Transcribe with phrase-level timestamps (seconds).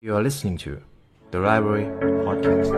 [0.00, 0.72] You are listening to
[1.32, 1.86] the Library
[2.24, 2.68] Podcast.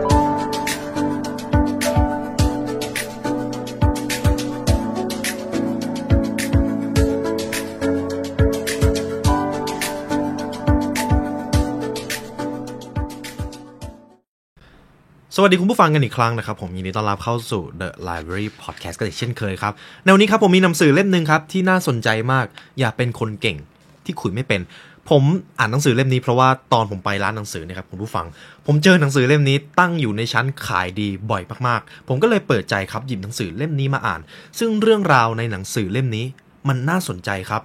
[15.35, 22.45] สวัสดีคุณผู้ฟังกันอีกครั้งนะครับ ผมยินดีต้อนรับเข้าสู่ The Library Podcast กันอีกเช่นเคยครับ ในวันนี้ครับผมมีหนังสือเล่มหนึ่งครับ ที่น่าสนใจมาก
[22.79, 23.59] อย่าเป็นคนเก่ง
[24.05, 24.61] ที่คุยไม่เป็น
[25.09, 25.23] ผม
[25.59, 28.25] อ่านหนังสือเล่มนี้เพราะว่าตอนผมไปร้านหนังสือเนะครับคุณผู้ฟัง
[28.65, 34.21] ผมเจอหนังสือเล่มนี้ตั้งอยู่ในชั้นขายดีบ่อยมากๆ ผมก็เลยเปิดใจครับหยิบหนังสือเล่มนี้มาอ่าน
[34.59, 36.25] ซึ่งเรื่องราวในหนังสือเล่มนี้
[36.67, 37.61] มันน่าสนใจครับ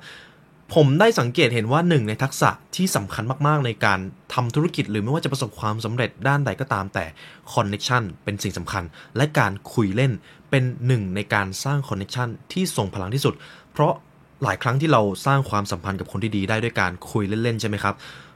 [0.74, 4.00] ผมได้สังเกตเห็นว่าหนึ่งในทักษะที่สำคัญมากๆ ในการ
[4.34, 7.04] ทำธุรกิจหรือไม่ว่าจะประสบความสำเร็จด้านใดก็ตามแต่
[7.52, 8.84] คอนเน c t ชันเป็นสิ่งสำคัญ
[9.16, 10.12] และการคุยเล่น
[10.50, 13.34] เป็นหนึ่งในการสร้างคอนเน c t ชันที่ทรงพลังที่สุด
[13.72, 13.94] เพราะ
[14.42, 17.94] หลายครั้งที่เราสร้างความสัมพันธ์กับคนที่ดีได้ด้วยการคุยเล่นๆใช่ไหมครับ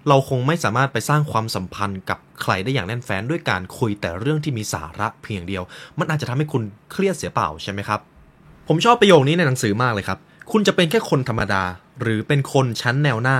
[0.09, 5.63] เราคงไม่สามารถไปสร้างความสัมพันธ์กับใครได้อย่างแน่นแฟ้นด้วยการคุยแต่เรื่องที่มีสาระเพียงเดียว
[5.99, 8.01] มันอาจจะทำให้คุณเครียดเสียเปล่าใช่ไหมครับ
[8.69, 10.19] ผมชอบประโยคนี้ในหนังสือมากเลยครับ
[10.53, 11.63] คุณจะเป็นแค่คนธรรมดา
[12.01, 13.39] หรือเป็นคนชั้นแนวหน้า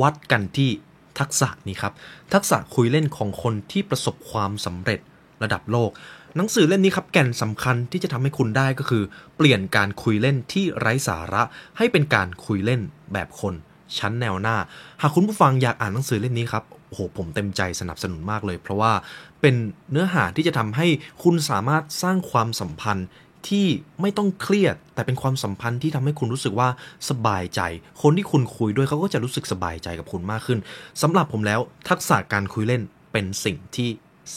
[0.00, 0.70] วัดกันที่
[1.18, 1.92] ทักษะนี้ครับ
[2.34, 5.00] ทักษะคุยเล่นของคนที่ประสบความสำเร็จ
[5.42, 5.90] ระดับโลก
[6.38, 9.02] หนังสือเล่มนี้ครับแก่นสำคัญที่จะทำให้คุณได้ก็คือ
[9.36, 11.42] เปลี่ยนการคุยเล่นที่ไร้สาระ
[11.78, 12.80] ให้เป็นการคุยเล่น
[13.12, 13.54] แบบคน
[13.98, 14.56] ชั้นแนวหน้า
[15.02, 18.92] หากคุณผู้ฟังอยากอ่านหนังสือเล่มนี้ครับโอ้โหผมเต็มใจสนับสนุนมากเลย เพราะว่า
[19.40, 19.54] เป็น
[19.90, 20.86] เนื้อหาที่จะทำให้
[21.22, 23.08] คุณสามารถสร้างความสัมพันธ์
[23.48, 23.66] ที่
[24.00, 26.68] ไม่ต้องเครียด แต่เป็นความสัมพันธ์ที่ทำให้คุณรู้สึกว่า
[27.10, 27.60] สบายใจ
[28.02, 30.58] คนที่คุณคุยด้วยเขาก็จะรู้สึกสบายใจกับคุณมากขึ้น
[31.02, 33.88] สำหรับผมแล้วทักษะการคุยเล่นเป็นสิ่งที่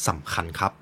[0.08, 0.74] สำคัญครับ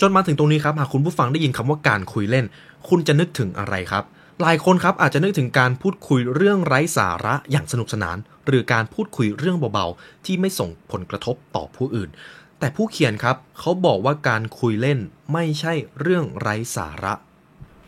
[0.00, 2.46] จนมาถึงตรงนี้ครับหากคุณผู้ฟังได้ยินคำว่าการคุยเล่น
[2.88, 4.04] คุณจะนึกถึงอะไรครับ
[4.40, 12.10] หลายคนครับอาจจะนึกถึงการพูดคุยเรื่องไร้สาระอย่างสนุกสนาน หรือการพูดคุยเรื่องเบาๆ ที่ไม่ส่งผลกระทบต่อผู้อื่น
[12.58, 14.98] แต่ผู้เขียนครับเขาบอกว่าการคุยเล่น
[15.32, 17.14] ไม่ใช่เรื่องไร้สาระ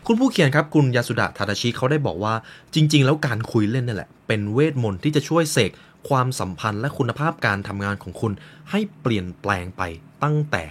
[0.07, 2.33] คุณผู้เขียนครับคุณยาสุดะทาดาชิเขาได้บอกว่า
[2.73, 5.71] จริง ๆ แล้วการคุยเล่นนั่นแหละ เป็นเวทมนต์ที่จะช่วยเสก
[6.09, 8.31] ความสัมพันธ์และคุณภาพการทำงานของคุณ
[8.71, 9.81] ให้เปลี่ยนแปลงไป
[10.23, 10.63] ตั้งแต่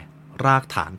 [0.44, 0.92] รากฐาน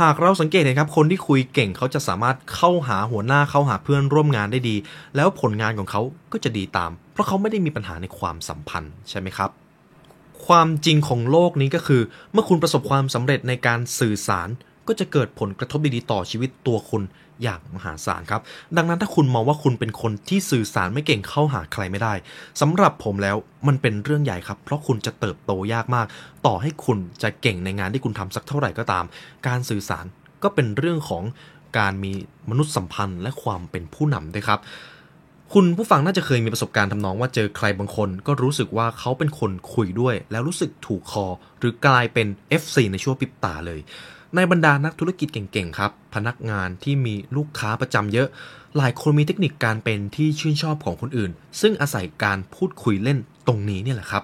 [0.00, 4.76] หากเราสังเกตเห็นครับคนที่คุยเก่งเขาจะสามารถเข้าหาหัวหน้าเข้าหาเพื่อนร่วมงานได้ดี
[5.16, 6.00] แล้วผลงานของเขา
[6.32, 9.50] ก็จะดีตาม เพราะเขาไม่ได้มีปัญหาในความสัมพันธ์ใช่ไหมครับ
[10.46, 14.48] ความจริงของโลกนี้ก็คือ เมื่อคุณประสบความสำเร็จในการสื่อสาร
[14.88, 17.02] ก็จะเกิดผลกระทบดีๆต่อชีวิตตัวคุณ
[17.42, 18.42] อย่างมหาศาลครับ
[18.76, 22.14] ดังนั้นถ้าคุณมองว่าคุณเป็นคนที่สื่อสารไม่เก่งเข้าหาใครไม่ได้
[22.60, 23.36] สำหรับผมแล้ว
[23.68, 26.06] มันเป็นเรื่องใหญ่ครับ เพราะคุณจะเติบโตยากมาก
[26.46, 29.04] ต่อให้คุณจะเก่งในงานที่คุณทำสักเท่าไหร่ก็ตาม
[29.46, 30.04] การสื่อสาร
[30.42, 31.24] ก็เป็นเรื่องของ
[31.78, 32.12] การมี
[32.50, 34.60] มนุษยสัมพันธ์ และความเป็นผู้นำด้วยครับ
[35.56, 41.26] คุณผู้ฟังน่าจะเคยมีประสบการณ์ทำนองว่าเจอใครบางคน ก็รู้สึกว่าเขาเป็นคนคุยด้วย แล้วรู้สึกถูกคอ
[41.58, 42.26] หรือกลายเป็น
[42.60, 43.80] FC ในช่วพริบตาเลย
[44.36, 48.28] ในบรรดานักธุรกิจเก่งๆครับ พนักงานที่มีลูกค้าประจำเยอะ
[48.76, 54.22] หลายคนมีเทคนิคการเป็นที่ชื่นชอบของคนอื่น ซึ่งอาศัยการพูดคุยเล่นตรงนี้เนี่ยแหละครับ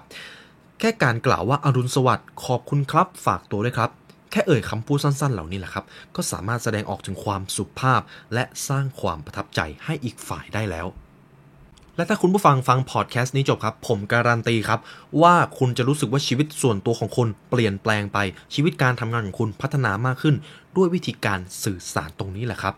[0.79, 3.89] แค่การกล่าวว่าอรุณสวัสดิ์ขอบคุณครับ ฝากตัวด้วยครับ
[4.31, 8.01] แค่เอ่ยคำพูดสั้นๆ เหล่านี้แหละครับ ก็สามารถแสดงออกถึงความสุภาพ
[8.33, 10.87] และสร้างความประทับใจให้อีกฝ่ายได้แล้ว
[11.99, 14.79] และถ้าคุณผู้ฟังฟังพอดแคสต์นี้จบครับ ผมการันตีครับ
[15.21, 18.17] ว่าคุณจะรู้สึกว่าชีวิตส่วนตัวของคุณเปลี่ยนแปลงไป
[18.53, 20.35] ชีวิตการทำงานของคุณพัฒนามากขึ้น
[20.77, 22.73] ด้วยวิธีการสื่อสารตรงนี้แหละครับ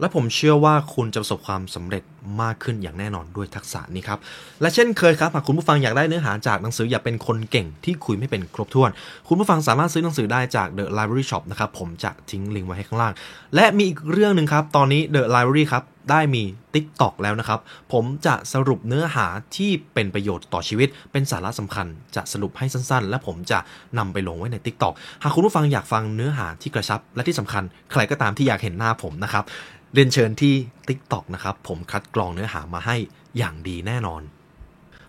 [0.00, 2.02] และผมเชื่อว่าคุณจะประสบความสำเร็จ
[2.42, 4.18] มากขึ้นอย่างแน่นอนด้วยทักษะนี้ครับ
[4.60, 8.90] และเช่นเคยครับ หากคุณผู้ฟังอยากได้เนื้อหาจากหนังสืออย่าเป็นคนเก่งที่คุยไม่เป็นครบถ้วน
[9.28, 13.12] คุณผู้ฟังสามารถซื้อหนังสือได้จาก The Library Shop นะครับผมจะทิ้งลิงก์ไว้ให้ข้างล่าง
[13.54, 16.42] และมีอีกเรื่องหนึ่งครับ ตอนนี้ The Library ครับได้มี
[16.74, 17.60] TikTok แล้วนะครับ
[17.92, 23.58] ผมจะสรุปเนื้อหาที่เป็นประโยชน์ต่อชีวิต เป็นสาระสำคัญ จะสรุปให้สั้นๆ และผมจะ
[23.98, 27.62] นำไปลงไว้ใน TikTok หากคุณผู้ฟังอยากฟังเนื้อหาที่กระชับ และที่สำคัญ
[27.92, 29.44] ใครก็ตามที่อยากเห็นหน้าผมนะครับ
[29.94, 30.54] เรียนเชิญที่
[30.88, 32.96] TikTok นะครับผมคัดกรองเนื้อหามาให้
[33.38, 34.22] อย่างดีแน่นอน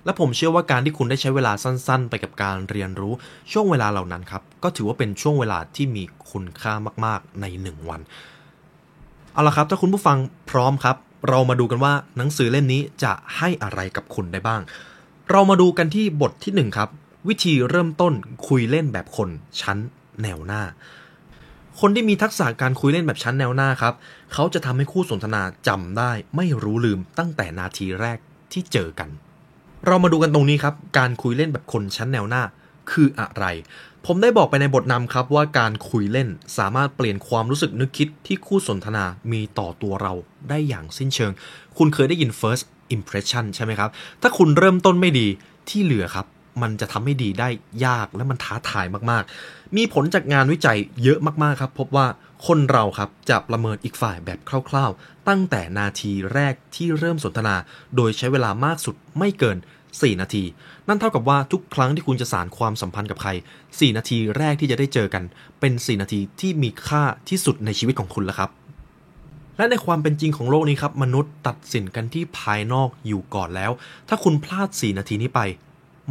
[0.05, 3.13] และผมเชื่อว่าการที่คุณได้ใช้เวลาสั้นๆ ไปกับการเรียนรู้
[3.51, 6.73] ช่วงเวลาเหล่านั้นครับ ก็ถือว่าเป็นช่วงเวลาที่มีคุณค่า
[7.05, 8.01] มากๆในหนึ่งวัน
[9.33, 10.17] เอาละครับ ถ้าคุณผู้ฟัง
[10.49, 10.97] พร้อมครับ
[11.29, 14.61] เรามาดูกันว่าหนังสือเล่มนี้จะให้อะไรกับคุณได้บ้าง
[15.31, 16.89] เรามาดูกันที่บทที่หนึ่งครับ
[17.27, 18.13] วิธีเริ่มต้น
[18.47, 19.29] คุยเล่นแบบคน
[19.61, 19.77] ชั้น
[20.21, 20.63] แนวหน้า
[21.79, 23.93] คนที่มีทักษะการคุยเล่นแบบชั้นแนวหน้าครับ
[24.33, 28.17] เขาจะทำให้คู่สนทนาจำได้ ไม่รู้ลืมตั้งแต่นาทีแรก
[28.51, 29.09] ที่เจอกัน
[29.85, 32.43] เรามาดูกันตรงนี้ครับ การคุยเล่นแบบคนชั้นแนวหน้า
[32.91, 33.45] คืออะไร
[34.05, 40.13] ผมได้บอกไปในบทนำครับว่าการคุยเล่นสามารถเปลี่ยนความรู้สึกนึกคิดที่คู่สนทนามีต่อตัวเรา
[40.49, 41.31] ได้อย่างสิ้นเชิง
[41.77, 42.63] คุณเคยได้ยิน first
[42.95, 43.89] impression ใช่ไหมครับ
[44.21, 45.27] ถ้าคุณเริ่มต้นไม่ดี
[45.69, 46.25] ที่เหลือครับ
[46.61, 47.49] มันจะทำให้ดีได้
[47.85, 52.07] ยากและมันท้าทายมากๆ มีผลจากงานวิจัยเยอะมากๆครับ พบว่า
[52.47, 54.39] คนเราครับจะประเมินอีกฝ่ายแบบ
[54.69, 57.55] คร่าวๆ ตั้งแต่นาทีแรกที่เริ่มสนทนา
[57.95, 59.57] โดยใช้เวลามากสุดไม่เกิน
[59.89, 60.43] 4 นาที
[60.87, 63.29] นั่นเท่ากับว่าทุกครั้งที่คุณจะสารความสัมพันธ์กับใคร
[63.67, 65.23] 4 นาทีแรกที่จะได้เจอกัน
[65.59, 68.49] เป็น 4 นาทีที่มีค่าที่สุดในชีวิตของคุณแล้วครับ
[69.57, 73.71] และในความเป็นจริงของโลกนี้ครับ มนุษย์ตัดสินกันที่ภายนอกอยู่ก่อนแล้ว
[74.09, 75.41] ถ้าคุณพลาด 4 นาทีนี้ไป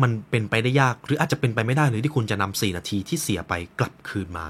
[0.03, 4.47] มันเป็นไปได้ยากหรืออาจจะเป็นไปไม่ได้เลยที่คุณจะนำ4นาทีที่เสียไปกลับคืนมา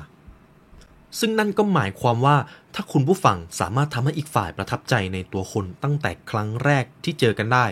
[1.18, 2.36] ซึ่งนั่นก็หมายความว่า
[2.74, 7.66] ถ้าคุณผู้ฟังสามารถทำให้อีกฝ่ายประทับใจในตัวคุณตั้งแต่ครั้งแรกที่เจอกันได้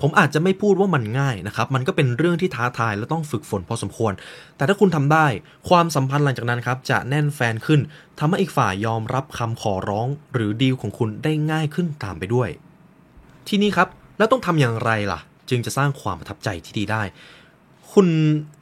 [0.00, 4.12] ผมอาจจะไม่พูดว่ามันง่ายนะครับ มันก็เป็นเรื่องที่ท้าทายและต้องฝึกฝนพอสมควร
[4.56, 5.26] แต่ถ้าคุณทำได้
[5.68, 7.80] ความสัมพันธ์หลังจากนั้นครับจะแน่นแฟนขึ้น
[8.18, 12.48] ทำให้อีกฝ่ายยอมรับคำขอร้อง หรือดีลของคุณได้ง่ายขึ้นตามไปด้วย
[13.48, 13.88] ที่นี่ครับ
[14.18, 15.20] แล้วต้องทำอย่างไรล่ะ
[15.50, 17.02] จึงจะสร้างความประทับใจที่ดีได้
[17.92, 18.08] คุณ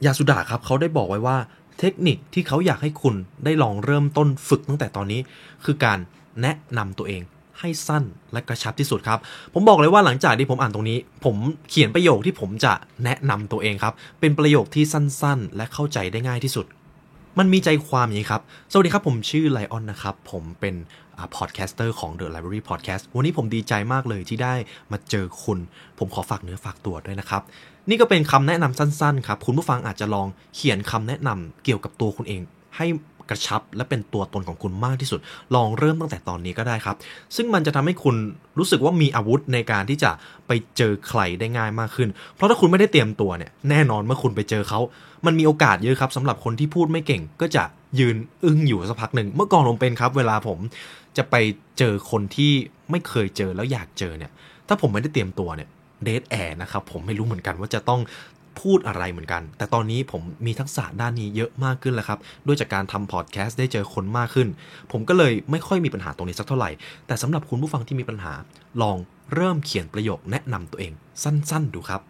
[0.05, 1.37] ยาสุดาครับเขาได้บอกไว้ว่า
[1.79, 5.21] เทคนิคที่เขาอยากให้คุณได้ลองเริ่มต้นฝึกตั้งแต่ตอนนี้
[5.65, 5.99] คือการ
[6.41, 7.21] แนะนำตัวเอง
[7.59, 9.19] ให้สั้นและกระชับที่สุดครับ
[9.53, 11.35] ผมบอกเลยว่าหลังจากที่ผมอ่านตรงนี้ ผม
[11.69, 12.73] เขียนประโยคที่ผมจะ
[13.03, 16.65] แนะนำตัวเองครับ เป็นประโยคที่สั้นๆ และเข้าใจได้ง่ายที่สุด
[17.39, 18.41] มันมีใจความอย่างนี้ครับ
[18.71, 20.75] สวัสดีครับผมชื่อไลออนนะครับ ผมเป็น
[21.35, 24.53] podcaster ของ The Library Podcast วันนี้ผมดีใจมากเลยที่ได้
[24.91, 25.59] มาเจอคุณ
[25.99, 27.41] ผมขอฝากเนื้อฝากตัวด้วยนะครับ
[27.89, 32.41] นี่ก็เป็นคำแนะนำสั้นๆครับ คุณผู้ฟังอาจจะลองเขียนคำแนะนำเกี่ยวกับตัวคุณเอง
[32.77, 32.87] ให้
[33.31, 35.19] กระชับ และเป็นตัวตนของคุณมากที่สุด
[35.55, 36.95] ลองเริ่มตั้งแต่ตอนนี้ก็ได้ครับ
[37.35, 38.15] ซึ่งมันจะทำให้คุณ
[38.57, 40.11] รู้สึกว่ามีอาวุธในการที่จะ
[40.47, 44.79] ไปเจอใครได้ง่ายมากขึ้น เพราะถ้าคุณไม่ได้เตรียมตัวเนี่ยแน่นอนเมื่อคุณไปเจอเขา
[45.25, 47.63] มันมีโอกาสเยอะครับสำหรับคนที่พูดไม่เก่งก็จะ
[47.99, 50.59] ยืนอึ้งอยู่สักพักหนึ่งเมื่อก่อนผมเป็นครับ เวลาผม
[51.17, 51.35] จะไป
[51.79, 52.51] เจอคนที่
[52.91, 54.31] ไม่เคยเจอแล้วอยากเจอเนี่ย
[54.67, 55.69] ถ้าผมไม่ได้เตรียมตัวเนี่ย
[56.03, 58.01] เดทแอร์นะครับผมไม่รู้เหมือนกันว่าจะต้อง
[58.59, 64.47] พูดอะไรเหมือนกัน แต่ตอนนี้ผมมีทักษะด้านนี้เยอะมากขึ้นแล้วครับ ด้วยจากการทำพอดแคสต์ได้เจอคนมากขึ้น
[64.91, 66.69] ผมก็เลยไม่ค่อยมีปัญหาตรงนี้สักเท่าไหร่
[67.07, 68.33] แต่สำหรับคุณผู้ฟังที่มีปัญหา
[68.81, 68.97] ลอง
[69.33, 70.93] เริ่มเขียนประโยคแนะนำตัวเอง
[71.23, 72.01] สั้นๆ ดูครับ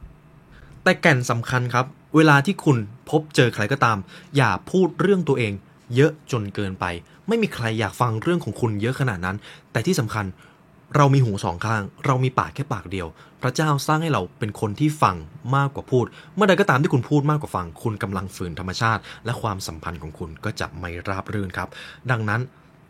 [0.84, 1.86] แต่แก่นสำคัญครับ
[2.16, 2.78] เวลาที่คุณ
[3.10, 3.98] พบเจอใครก็ตาม
[4.38, 5.54] อย่าพูดเรื่องตัวเอง
[5.96, 6.86] เยอะจนเกินไป
[7.28, 9.38] ไม่มีใครอยากฟังเรื่องของคุณเยอะขนาดนั้น
[9.72, 10.26] แต่ที่สำคัญ
[10.96, 13.08] เรามีหูสองข้าง เรามีปากแค่ปากเดียว
[13.42, 15.16] พระเจ้าสร้างให้เราเป็นคนที่ฟัง
[15.56, 16.06] มากกว่าพูด
[16.36, 21.70] เมื่อใดก็ตามที่คุณพูดมากกว่าฟัง คุณกำลังฝืนธรรมชาติ และความสัมพันธ์ของคุณก็จะไม่ราบรื่นครับ
[22.12, 22.42] ดังนั้น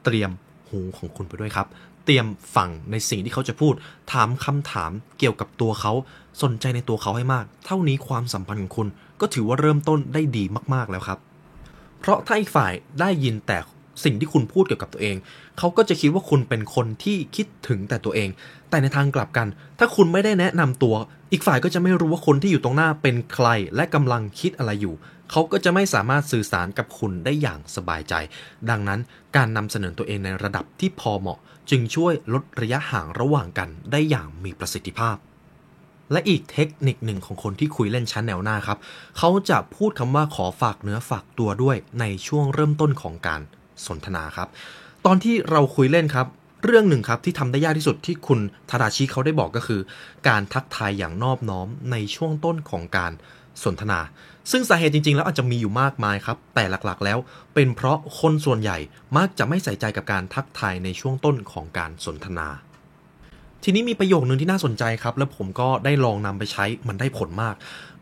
[0.04, 0.32] เตรียม
[0.70, 1.68] หูของคุณไปด้วยครับ
[2.06, 2.26] เตรียม
[2.56, 3.74] ฟังในสิ่งที่เขาจะพูด
[4.12, 5.94] ถามคำถามเกี่ยวกับตัวเขา
[6.42, 8.88] สนใจในตัวเขาให้มาก เท่านี้ความสัมพันธ์ของคุณ
[9.22, 10.44] ก็ถือว่าเริ่มต้นได้ดี
[10.74, 11.20] มากๆแล้วครับ
[12.00, 13.58] เพราะถ้าอีกฝ่ายได้ยินแต่
[14.04, 15.16] สิ่งที่คุณพูดเกี่ยวกับตัวเอง
[15.58, 18.30] เขาก็จะคิดว่าคุณเป็นคนที่คิดถึงแต่ตัวเอง
[18.70, 19.48] แต่ในทางกลับกัน
[19.80, 20.96] ถ้าคุณไม่ได้แนะนำตัว
[21.32, 24.96] อีกฝ่ายก็จะไม่รู้ว่าคนที่อยู่ตรงหน้าเป็นใคร และกำลังคิดอะไรอยู่
[25.32, 28.14] เขาก็จะไม่สามารถสื่อสารกับคุณได้อย่างสบายใจ
[28.70, 29.00] ดังนั้น
[29.36, 31.40] การนำเสนอตัวเองในระดับที่พอเหมาะ
[31.70, 35.18] จึงช่วยลดระยะห่างระหว่างกันได้อย่างมีประสิทธิภาพ
[36.12, 38.78] และอีกเทคนิคหนึ่งของคนที่คุยเล่นชั้นแนวหน้าครับ
[39.18, 43.42] เขาจะพูดคำว่าขอฝากเนื้อฝากตัวด้วยในช่วงเริ่มต้นของการ
[43.88, 44.48] สนทนาครับ
[45.06, 46.28] ตอนที่เราคุยเล่นครับ
[46.66, 48.40] เรื่องหนึ่งครับที่ทำได้ยากที่สุดที่คุณ
[48.70, 49.82] ทาดาชิเขาได้บอกก็คือ
[50.28, 53.12] การทักทายอย่างนอบน้อมในช่วงต้นของการ
[53.64, 54.00] สนทนา
[54.52, 57.18] ซึ่งสาเหตุจริง ๆ แล้วอาจจะมีอยู่มากมายครับ แต่หลักๆ แล้ว
[57.54, 58.78] เป็นเพราะคนส่วนใหญ่
[59.18, 62.48] มักจะไม่ใส่ใจกับการทักทายในช่วงต้นของการสนทนา
[63.64, 67.56] ทีนี้มีประโยคนึงที่น่าสนใจครับ แล้วผมก็ได้ลองนำไปใช้มันได้ผลมาก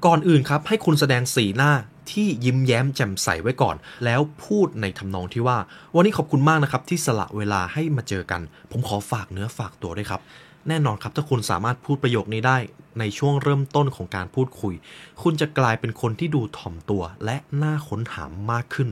[0.05, 1.71] ก่อนอื่นครับ ให้คุณแสดงสีหน้า
[2.11, 3.75] ที่ยิ้มแย้มแจ่มใสไว้ก่อน
[4.05, 5.57] แล้วพูดในทำนองที่ว่า
[5.95, 10.21] วันนี้ขอบคุณมากนะครับที่สละเวลาให้มาเจอกัน ผมขอฝากเนื้อฝากตัวด้วยครับ
[10.67, 12.57] แน่นอนครับถ้าคุณสามารถพูดประโยคนี้ได้
[12.99, 14.73] ในช่วงเริ่มต้นของการพูดคุย
[15.21, 18.89] คุณจะกลายเป็นคนที่ดูถ่อมตัวและน่าค้นหามากขึ้น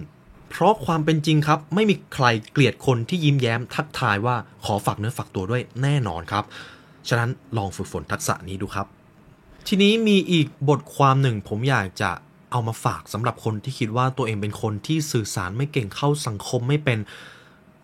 [0.49, 6.43] เพราะความเป็นจริงครับ ไม่มีใครเกลียดคนที่ยิ้มแย้มทักทายว่าขอฝากเนื้อฝากตัวด้วยแน่นอนครับ
[7.07, 8.87] ฉะนั้นลองฝึกฝนทักษะนี้ดูครับ
[9.67, 12.11] ทีนี้มีอีกบทความหนึ่งผมอยากจะ
[12.51, 16.99] เอามาฝากสำหรับคนที่คิดว่าตัวเองเป็นคนที่สื่อสารไม่เก่งเข้าสังคมไม่เป็น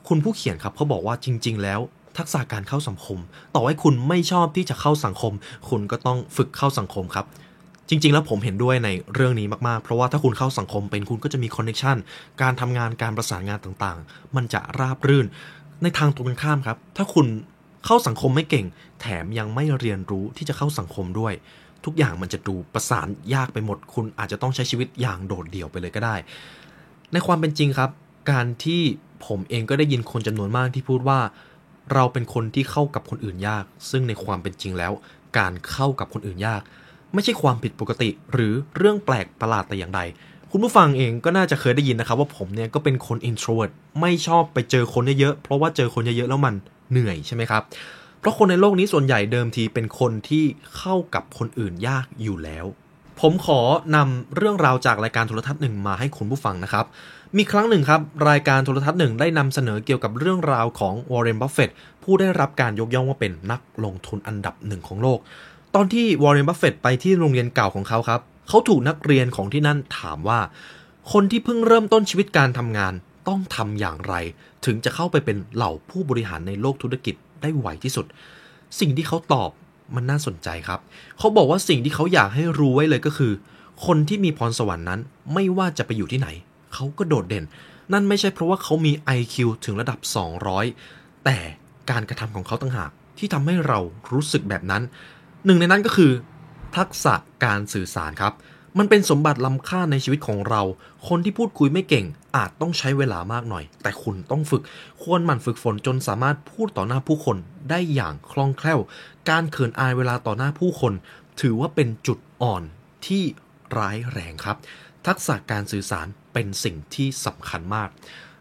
[0.07, 1.79] คุณผู้เขียนครับเขาบอกว่าจริง ๆ แล้ว
[2.17, 3.19] ทักษะการเข้าสังคม
[3.55, 5.33] ต่อให้คุณไม่ชอบที่จะเข้าสังคม
[5.69, 7.25] คุณก็ต้องฝึกเข้าสังคมครับ
[7.89, 11.97] จริง ๆ แล้วผมเห็นด้วยในเรื่องนี้มาก ๆ เพราะว่าถ้าคุณเข้าสังคมเป็นคุณก็จะมีคอนเนคชัน
[12.41, 15.25] การทำงานการประสานงานต่างๆ มันจะราบรื่น
[15.81, 17.27] ในทางตรงกันข้ามครับ ถ้าคุณ
[17.85, 18.65] เข้าสังคมไม่เก่ง
[19.01, 21.33] แถมยังไม่เรียนรู้ที่จะเข้าสังคมด้วย
[21.85, 26.15] ทุกอย่างมันจะดูประสานยากไปหมด คุณอาจจะต้องใช้ชีวิตอย่างโดดเดี่ยวไปเลยก็ได้
[27.13, 27.89] ในความเป็นจริงครับ
[28.31, 28.81] การที่
[29.27, 31.19] ผมเองก็ได้ยินคนจำนวนมากที่พูดว่า
[31.93, 34.91] เราเป็นคนที่เข้ากับคนอื่นยาก ซึ่งในความเป็นจริงแล้ว
[35.37, 36.61] การเข้ากับคนอื่นยาก
[37.13, 40.01] ไม่ใช่ความผิดปกติ หรือเรื่องแปลกประหลาดแต่อย่างใด
[40.51, 43.71] คุณผู้ฟังเองก็น่าจะเคยได้ยินนะครับว่าผมเนี่ยก็เป็นคน introvert
[44.01, 46.55] ไม่ชอบไปเจอคนเยอะๆ เพราะว่าเจอคนเยอะๆ แล้วมัน
[46.91, 47.63] เหนื่อยใช่ไหมครับ
[48.23, 50.45] เพราะคนในโลกนี้ส่วนใหญ่เดิมทีเป็นคนที่
[50.77, 52.65] เข้ากับคนอื่นยากอยู่แล้ว
[53.21, 53.59] ผมขอ
[53.95, 56.85] นำเรื่องราวจากรายการโทรทัศน์หนึ่งมาให้คุณผู้ฟังนะครับ
[57.37, 61.69] มีครั้งหนึ่งครับ รายการโทรทัศน์หนึ่งได้นำเสนอเกี่ยวกับเรื่องราวของวอร์เรนบัฟเฟต
[62.03, 65.19] ผู้ได้รับการยกย่องว่าเป็นนักลงทุนอันดับหนึ่งของโลก
[65.75, 70.39] ตอนที่วอร์เรนบัฟเฟตไปที่โรงเรียนเก่าของเขาครับเขาถูกนักเรียนของที่นั่นถามว่า
[71.11, 72.93] คนที่เพิ่งเริ่มต้นชีวิตการทำงาน
[73.27, 74.15] ต้องทำอย่างไร
[74.65, 78.05] ถึงจะเข้าไปเป็นเหล่าผู้บริหารในโลกธุรกิจ ได้ไวที่สุด
[78.79, 79.49] สิ่งที่เขาตอบ
[79.95, 80.79] มันน่าสนใจครับ
[81.17, 83.33] เขาบอกว่าสิ่งที่เขาอยากให้รู้ไว้เลยก็คือ
[83.85, 84.99] คนที่มีพรสวรรค์นั้น
[85.33, 86.29] ไม่ว่าจะไปอยู่ที่ไหน
[86.73, 87.45] เขาก็โดดเด่น
[87.93, 89.35] นั่นไม่ใช่เพราะว่าเขามี IQ
[89.65, 89.99] ถึงระดับ
[90.61, 91.37] 200 แต่
[91.89, 93.79] การกระทำของเขาต่างหากที่ทำให้เรา
[94.11, 94.81] รู้สึกแบบนั้น
[95.45, 96.11] หนึ่งในนั้นก็คือ
[96.77, 97.13] ทักษะ
[97.45, 98.33] การสื่อสารครับ
[98.79, 100.61] มันเป็นสมบัติล้ำค่าในชีวิตของเรา
[101.07, 104.61] คนที่พูดคุยไม่เก่ง อาจต้องใช้เวลามากหน่อย แต่คุณต้องฝึก
[105.01, 107.37] ควรหมั่นฝึกฝนจนสามารถพูดต่อหน้าผู้คน
[107.69, 108.79] ได้อย่างคล่องแคล่ว
[109.29, 110.93] การเขินอายเวลาต่อหน้าผู้คน
[111.41, 112.63] ถือว่าเป็นจุดอ่อน
[113.05, 113.23] ที่
[113.77, 114.57] ร้ายแรงครับ
[115.07, 117.89] ทักษะการสื่อสารเป็นสิ่งที่สำคัญมาก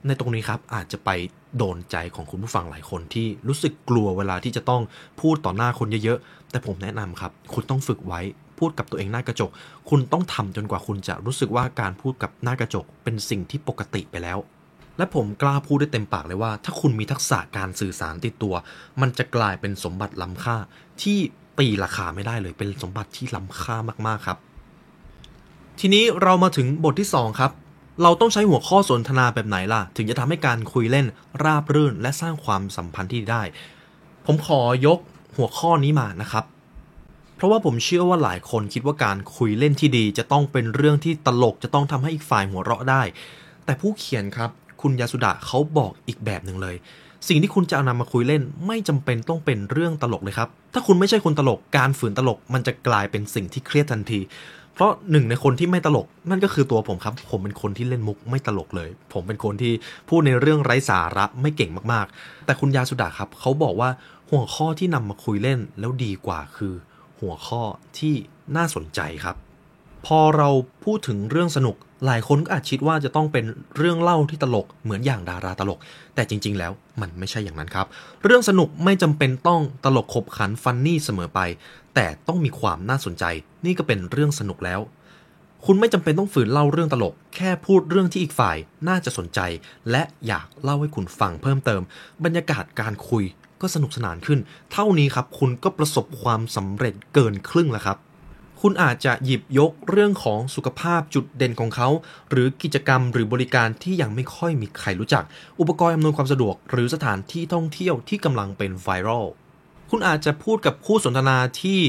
[0.07, 1.11] ในตรงนี้ครับอาจจะไป
[1.57, 4.83] โดนใจของคุณผู้ฟังหลายคนที่รู้สึกกลัวเวลาที่จะต้อง
[5.21, 8.21] พูดต่อหน้าคนเยอะๆ แต่ผมแนะนำครับ คุณต้องฝึกไว้
[8.63, 9.51] พูดกับตัวเองหน้ากระจก
[9.91, 14.39] คุณต้องทำจนกว่าคุณจะรู้สึกว่าการพูดกับหน้ากระจกเป็นสิ่งที่ปกติไปแล้ว
[14.99, 18.55] และผมกล้าพูดได้เต็มปากเลยว่า ถ้าคุณมีทักษะการสื่อสารติดตัว
[19.01, 20.57] มันจะกลายเป็นสมบัติล้ำค่า
[21.03, 21.19] ที่
[21.59, 23.77] ตีราคาไม่ได้เลยเป็นสมบัติที่ล้ำค่า
[24.07, 24.39] มากๆครับ
[25.81, 27.53] ทีนี้เรามาถึงบทที่ 2 ครับ
[28.03, 31.07] เราต้องใช้หัวข้อสนทนาแบบไหนล่ะ ถึงจะทำให้การคุยเล่น
[31.45, 33.43] ราบรื่นและสร้างความสัมพันธ์ที่ได้
[34.27, 34.99] ผมขอยก
[35.37, 36.45] หัวข้อนี้มานะครับ
[37.43, 43.03] ราะว่าผมเชื่อว่าหลายคนคิดว่าการคุยเล่นที่ดี จะต้องเป็นเรื่องที่ตลกจะต้องทำให้อีกฝ่ายหัวเราะได้
[43.65, 44.51] แต่ผู้เขียนครับ
[44.83, 46.77] คุณยาสุดะเขาบอกอีกแบบหนึ่งเลย
[47.29, 54.21] สิ่งที่คุณจะเอานำมาคุยเล่น ไม่จำเป็นต้องเป็นเรื่องตลกเลยครับ ถ้าคุณไม่ใช่คนตลกการฝืนตลก มันจะกลายเป็นสิ่งที่เครียดทันที
[54.75, 59.73] เพราะหนึ่งในคนที่ไม่ตลก นั่นก็คือตัวผมครับ ผมเป็นคนที่เล่นมุกไม่ตลกเลย ผมเป็นคนที่
[60.09, 63.91] พูดในเรื่องไร้สาระไม่เก่งมากๆ แต่คุณยาสุดาครับเขาบอกว่า
[64.31, 66.75] หัวข้อที่นำมาคุยเล่นแล้วดีกว่าคือ
[67.23, 67.63] หัวข้อ
[67.99, 68.15] ที่
[68.57, 69.37] น่าสนใจครับ
[70.07, 70.49] พอเรา
[70.85, 71.77] พูดถึงเรื่องสนุก
[72.07, 73.45] หลายคนก็อาจคิดว่าจะต้องเป็น
[73.77, 75.79] เรื่องเล่าที่ตลกเหมือนอย่างดาราตลก
[76.15, 77.87] แต่จริง ๆ แล้วมันไม่ใช่อย่างนั้นครับ
[78.25, 81.41] เรื่องสนุกไม่จำเป็นต้องตลกขบขันฟันนี่เสมอไป
[81.95, 83.25] แต่ต้องมีความน่าสนใจ
[83.65, 84.81] นี่ก็เป็นเรื่องสนุกแล้ว
[85.67, 88.57] คุณไม่จำเป็นต้องฝืนเล่าเรื่องตลก แค่พูดเรื่องที่อีกฝ่าย
[88.89, 89.41] น่าจะสนใจ
[89.91, 91.83] และอยากเล่าให้คุณฟังเพิ่มเติม
[92.25, 93.25] บรรยากาศการคุย
[93.63, 94.41] ก็สนุกสนานขึ้น
[94.73, 97.99] เท่านี้ครับคุณก็ประสบความสำเร็จเกินครึ่งแล้วครับ
[98.61, 101.89] คุณอาจจะหยิบยกเรื่องของสุขภาพจุดเด่นของเขา
[102.31, 105.25] หรือกิจกรรมหรือบริการที่ยังไม่ค่อยมีใครรู้จัก
[105.61, 109.25] อุปกรณ์อำนวยความสะดวก หรือสถานที่ท่องเที่ยวที่กำลังเป็นไวรัล
[109.91, 111.81] คุณอาจจะพูดกับคู่สนทนาที่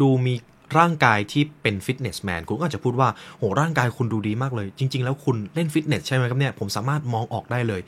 [0.00, 0.34] ดูมี
[0.78, 7.80] ร่างกายที่เป็นฟิตเนสแมนคุณก็อาจจะพูดว่าโหร่างกายคุณดูดีมากเลย จริง ๆ แล้วคุณเล่นฟิตเนสใช่ไหมครับเนี่ยผมสามารถมองออกได้เลย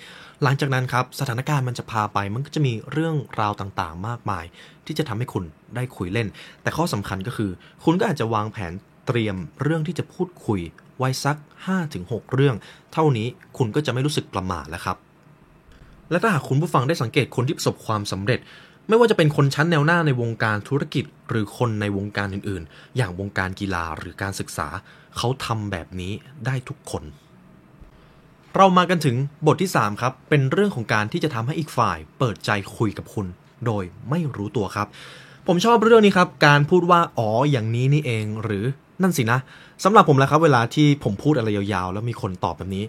[0.42, 4.44] หลังจากนั้นครับสถานการณ์มันจะพาไปมันก็จะมีเรื่องราวต่างๆ มากมาย
[4.86, 5.44] ที่จะทำให้คุณ
[5.76, 6.28] ได้คุยเล่น
[6.62, 7.50] แต่ข้อสำคัญก็คือ
[7.84, 8.72] คุณก็อาจจะวางแผน
[9.06, 10.60] เตรียมเรื่องที่จะพูดคุย
[10.98, 11.36] ไว้สัก
[11.86, 12.56] 5-6 เรื่อง
[12.92, 13.26] เท่านี้
[13.58, 14.96] คุณก็จะไม่รู้สึกประหม่าแล้วครับ
[16.10, 18.40] และถ้าหากคุณผู้ฟังได้สังเกตคนที่ประสบความสำเร็จ
[18.88, 24.68] ไม่ว่าจะเป็นคนชั้นแนวหน้าในวงการธุรกิจ หรือคนในวงการอื่นๆ อย่างวงการกีฬาหรือการศึกษา
[25.16, 26.12] เขาทำแบบนี้
[26.46, 27.02] ได้ทุกคน
[28.56, 33.26] เรามากันถึงบทที่ 3 ครับ เป็นเรื่องของการที่จะทำให้อีกฝ่าย เปิดใจคุยกับคุณ
[33.66, 34.86] โดยไม่รู้ตัวครับ
[35.46, 38.64] ผมชอบเรื่องนี้ครับ การพูดว่าอ๋ออย่างนี้นี่เองหรือ
[39.02, 39.38] นั่นสินะ
[39.84, 42.84] สำหรับผมแล้วครับ เวลาที่ผมพูดอะไรยาวๆ แล้วมีคนตอบแบบนี้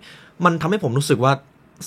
[0.45, 1.31] มันทำให้ผมรู้สึกว่า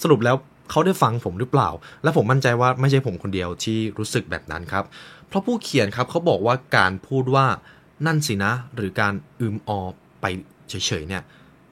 [0.03, 0.37] สรุปแล้ว
[0.71, 1.69] เขาได้ฟังผมหรือเปล่า
[2.03, 4.85] และผมมั่นใจว่าไม่ใช่ผมคนเดียวที่รู้สึกแบบนั้นครับ
[5.29, 7.47] เพราะผู้เขียนครับเขาบอกว่าการพูดว่า
[8.07, 9.81] นั่นสินะ หรือการอืมออ
[10.21, 10.25] ไป
[10.69, 11.23] เฉยๆเนี่ย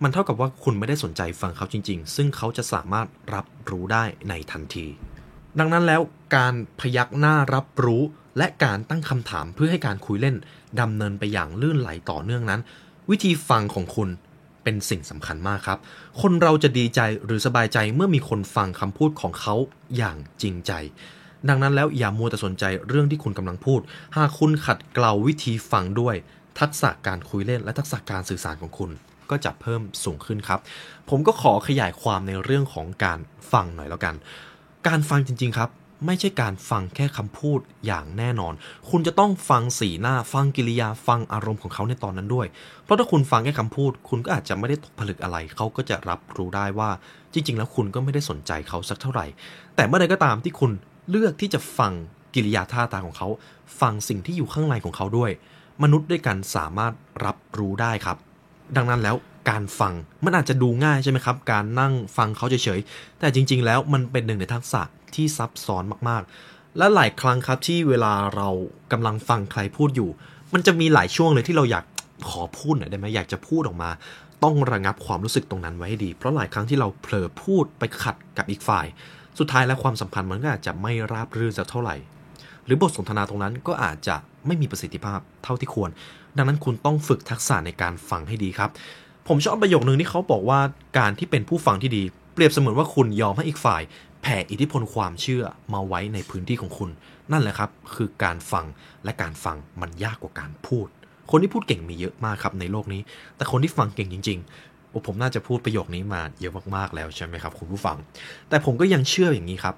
[0.03, 4.87] มันเท่ากับว่าคุณไม่ได้สนใจฟังเขาจริง ๆ ซึ่งเขาจะสามารถรับรู้ได้ในทันที
[5.59, 6.01] ดังนั้นแล้ว
[6.37, 8.03] การพยักหน้ารับรู้
[8.39, 10.37] และการตั้งคำถามเพื่อให้การคุยเล่น
[10.81, 12.61] ดำเนินไปอย่างลื่นไหลต่อเนื่องนั้น
[13.11, 14.09] วิธีฟังของคุณ
[14.67, 15.79] เป็นสิ่งสำคัญมากครับ
[16.21, 19.55] คนเราจะดีใจหรือสบายใจเมื่อมีคนฟังคำพูดของเขา
[19.97, 20.73] อย่างจริงใจ
[21.49, 23.81] ดังนั้นแล้วอย่ามัวแต่สนใจเรื่องที่คุณกำลังพูด
[24.17, 26.15] หากคุณขัดเกลาวิธีฟังด้วย
[26.61, 28.91] ทักษะการคุยเล่นและทักษะการสื่อสารของคุณ
[29.31, 30.61] ก็จะเพิ่มสูงขึ้นครับ
[31.11, 33.19] ผมก็ขอขยายความในเรื่องของการ
[33.53, 34.15] ฟังหน่อยแล้วกัน
[34.89, 35.71] การฟังจริง ๆ ครับ
[36.05, 38.55] ไม่ใช่การฟังแค่คำพูดอย่างแน่นอน
[38.91, 42.47] คุณจะต้องฟังสีหน้า ฟังกิริยา ฟังอารมณ์ของเขาในตอนนั้นด้วย
[42.85, 46.91] เพราะถ้าคุณฟังแค่คำพูด คุณก็อาจจะไม่ได้ตกผลึกอะไร เขาก็จะรับรู้ได้ว่า
[47.33, 49.27] จริง ๆ แล้วคุณก็ไม่ได้สนใจเขาสักเท่าไหร่
[49.77, 50.71] แต่เมื่อใดก็ตามที่คุณ
[51.11, 51.93] เลือกที่จะฟัง
[52.35, 53.29] กิริยาท่าทางของเขา
[53.81, 55.31] ฟังสิ่งที่อยู่ข้างในของเขาด้วย
[55.83, 56.93] มนุษย์ด้วยกันสามารถ
[57.25, 58.17] รับรู้ได้ครับ
[58.77, 59.17] ดังนั้นแล้ว
[59.51, 64.83] การฟังมันอาจจะดูง่ายใช่ไหมครับ การนั่งฟังเขาเฉยๆ แต่จริง ๆ แล้วมันเป็นหนึ่งในทักษะ
[65.15, 68.49] ที่ซับซ้อนมากๆ และหลายครั้งครับที่เวลาเรา
[68.93, 70.11] กำลังฟังใครพูดอยู่
[70.55, 71.85] มันจะมีหลายช่วงเลยที่เราอยาก
[72.29, 73.91] ขอพูดหน่อยได้ไหมอยากจะพูดออกมา
[74.45, 78.87] ต้องระงับความรู้สึกตรงนั้นไว้ให้ดี เพราะหลายครั้งที่เราเผลอพูดไปขัดกับอีกฝ่าย
[79.39, 81.97] สุดท้ายแล้วความสัมพันธ์มันก็อาจจะไม่ราบรื่นสักเท่าไหร่
[82.65, 85.91] หรือบทสนทนาตรงนั้นก็อาจจะไม่มีประสิทธิภาพเท่าที่ควร
[86.37, 88.71] ดังนั้นคุณต้องฝึกทักษะในการฟังให้ดีครับ
[89.29, 90.61] ผมชอบประโยคนึงที่เขาบอกว่า
[90.99, 92.03] การที่เป็นผู้ฟังที่ดี
[92.35, 93.83] เปรียบเสมือนว่าคุณยอมให้อีกฝ่าย
[94.29, 96.91] แผ่อิทธิพลความเชื่อมาไว้ในพื้นที่ของคุณ
[97.33, 98.67] นั่นแหละครับ คือการฟัง
[99.05, 100.87] และการฟังมันยากกว่าการพูด
[101.31, 103.01] คนที่พูดเก่งมีเยอะมากครับในโลกนี้
[103.37, 107.97] แต่คนที่ฟังเก่งจริงๆโอ้ผมน่าจะพูดประโยคนี้มาเยอะมากๆแล้วใช่ไหมครับ คุณผู้ฟัง
[108.49, 109.75] แต่ผมก็ยังเชื่ออย่างนี้ครับ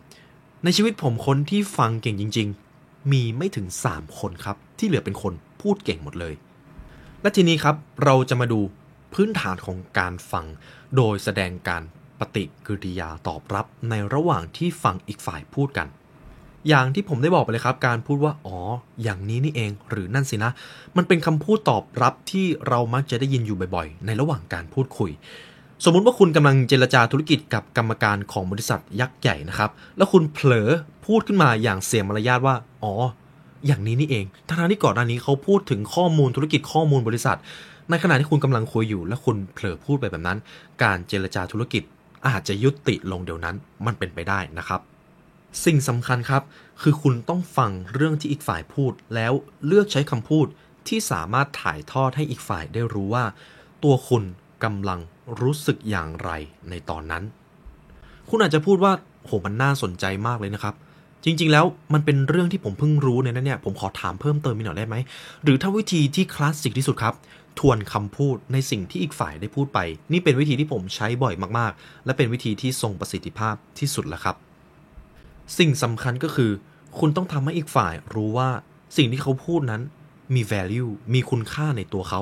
[0.65, 2.49] ในชีวิตผมคนที่ฟังเก่งจริง
[2.81, 6.35] ๆ มีไม่ถึง 3 คนครับ ที่เหลือเป็นคนพูดเก่งหมดเลย
[7.23, 7.75] และทีนี้ครับ
[8.05, 8.61] เราจะมาดู
[9.15, 10.47] พื้นฐานของการฟัง
[10.97, 11.83] โดยแสดงการ
[12.21, 15.89] ปฏิกิริยาตอบรับในระหว่างที่ฟังอีกฝ่ายพูดกัน
[16.69, 18.59] อย่างที่ผมได้บอกไปเลยครับ การพูดว่าอ๋อ
[19.03, 20.51] อย่างนี้นี่เองหรือนั่นสินะ
[20.97, 25.11] มันเป็นคำพูดตอบรับที่เรามักจะได้ยินอยู่บ่อยๆ ในระหว่างการพูดคุย
[25.85, 30.71] สมมุติว่าคุณกำลังเจรจาธุรกิจกับกรรมการของบริษัทยักษ์ใหญ่นะครับ แล้วคุณเผลอ
[31.07, 32.95] พูดขึ้นมาอย่างเสียมารยาทว่าอ๋อ
[33.67, 37.39] อย่างนี้นี่เองทั้งที่ก่อนหน้านี้เขาพูดถึงข้อมูลธุรกิจข้อมูลบริษัท
[37.91, 40.39] ในขณะที่คุณกำลังคุยอยู่ และคุณเผลอพูดไปแบบนั้น
[40.83, 41.83] การเจรจาธุรกิจ
[42.27, 43.57] อาจจะยุติลงเดี๋ยวนั้น
[43.87, 44.81] มันเป็นไปได้นะครับ
[45.65, 46.43] สิ่งสำคัญครับ
[46.83, 49.33] คือคุณต้องฟังเรื่องที่อีกฝ่ายพูด แล้ว
[49.67, 50.47] เลือกใช้คำพูด
[50.89, 53.25] ที่สามารถถ่ายทอดให้อีกฝ่ายได้รู้ว่า
[53.83, 54.23] ตัวคุณ
[54.65, 55.01] กำลัง
[55.41, 56.31] รู้สึกอย่างไร
[56.71, 57.23] ในตอนนั้น
[58.29, 58.93] คุณอาจจะพูดว่า
[59.25, 60.75] โหมันน่าสนใจมากเลยนะครับ
[61.25, 64.97] จริงๆ แล้วมันเป็นเรื่องที่ผมเพิ่งรู้เนี่ยนะเนี่ยผมขอถามเพิ่มเติมอีหน่อยได้ไหม
[65.45, 67.15] หรือถ้าวิธีที่คลาสสิกที่สุดครับ
[67.59, 69.79] ทวนคำพูดในสิ่งที่อีกฝ่ายได้พูดไป
[70.13, 74.37] นี่เป็นวิธีที่ผมใช้บ่อยมากๆ และเป็นวิธีที่ทรงประสิทธิภาพที่สุดแล้วครับ
[75.59, 76.51] สิ่งสำคัญก็คือ
[76.99, 78.49] คุณต้องทำให้อีกฝ่ายรู้ว่า
[78.97, 79.83] สิ่งที่เขาพูดนั้น
[80.35, 82.21] มี value มีคุณค่าในตัวเขา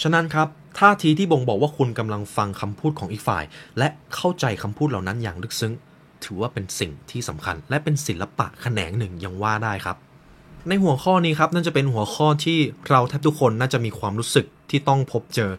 [0.00, 3.44] ฉะนั้นครับท่าทีที่บ่งบอกว่าคุณกำลังฟังคำพูดของอีกฝ่าย
[3.78, 5.74] และเข้าใจคำพูดเหล่านั้นอย่างลึกซึ้ง
[6.24, 9.96] ถือว่าเป็นสิ่งที่สำคัญ และเป็นศิลปะแขนงหนึ่งยังว่าได้ครับ
[10.68, 15.50] ในหัวข้อนี้ครับ นั่นจะเป็นหัวข้อที่เราแทบทุกคนน่าจะมีความรู้สึกที่ต้องพบเจอ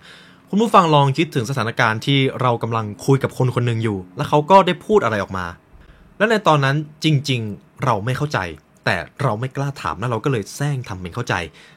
[0.50, 5.46] คุณผู้ฟังลองคิดถึงสถานการณ์ที่เรากำลังคุยกับคนคนหนึ่งอยู่ และเขาก็ได้พูดอะไรออกมา
[6.18, 8.40] และในตอนนั้นจริง ๆ เราไม่เข้าใจ
[8.86, 11.34] แต่เราไม่กล้าถามแล้วเราก็เลยแซงทำเป็นเข้าใจ